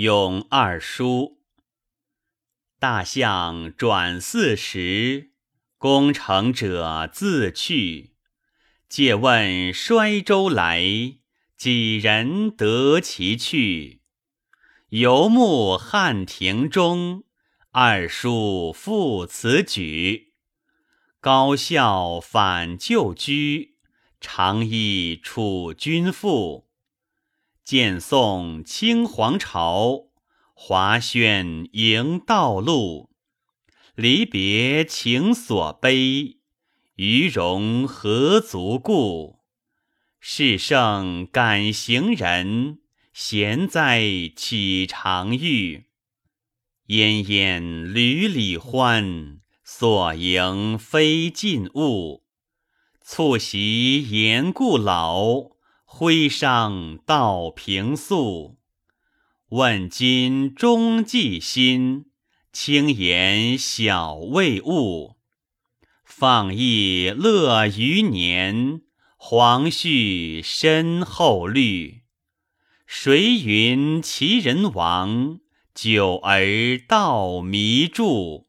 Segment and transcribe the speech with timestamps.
[0.00, 1.42] 咏二叔。
[2.78, 5.32] 大象转四时，
[5.76, 8.14] 功成者自去。
[8.88, 10.82] 借问衰周来，
[11.54, 14.00] 几人得其去？
[14.88, 17.24] 游目汉庭中，
[17.72, 20.32] 二叔复此举。
[21.20, 23.76] 高孝返旧居，
[24.18, 26.69] 常忆楚君赋。
[27.64, 30.06] 见送清皇朝，
[30.54, 33.10] 华轩迎道路。
[33.94, 36.38] 离别情所悲，
[36.96, 39.40] 余容何足顾？
[40.18, 42.80] 世圣感行人，
[43.12, 44.02] 闲哉
[44.34, 45.86] 岂常遇？
[46.86, 52.24] 烟烟缕缕欢，所迎非尽物。
[53.02, 55.59] 促席言故老。
[56.02, 58.56] 徽商道平素，
[59.50, 62.06] 问今终记心。
[62.54, 65.16] 轻言小未悟，
[66.02, 68.80] 放逸乐余年。
[69.18, 72.04] 黄絮身后绿，
[72.86, 75.40] 谁云其人亡？
[75.74, 78.46] 久而道迷著。